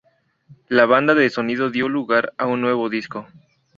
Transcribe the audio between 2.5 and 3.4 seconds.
nuevo disco.